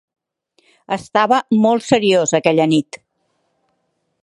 [0.95, 3.01] Estava molt seriós aquella nit.